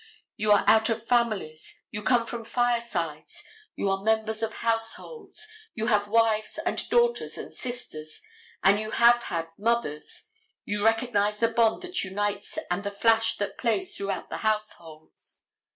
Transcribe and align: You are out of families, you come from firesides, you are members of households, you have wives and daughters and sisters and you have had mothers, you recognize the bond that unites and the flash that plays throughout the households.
You 0.35 0.51
are 0.53 0.63
out 0.65 0.89
of 0.89 1.05
families, 1.05 1.79
you 1.91 2.01
come 2.01 2.25
from 2.25 2.43
firesides, 2.43 3.43
you 3.75 3.87
are 3.91 4.01
members 4.03 4.41
of 4.41 4.55
households, 4.65 5.45
you 5.75 5.85
have 5.85 6.07
wives 6.07 6.57
and 6.65 6.89
daughters 6.89 7.37
and 7.37 7.53
sisters 7.53 8.23
and 8.63 8.79
you 8.79 8.89
have 8.89 9.21
had 9.21 9.49
mothers, 9.59 10.25
you 10.65 10.83
recognize 10.83 11.39
the 11.39 11.49
bond 11.49 11.83
that 11.83 12.03
unites 12.03 12.57
and 12.71 12.81
the 12.83 12.89
flash 12.89 13.37
that 13.37 13.59
plays 13.59 13.95
throughout 13.95 14.31
the 14.31 14.37
households. 14.37 15.41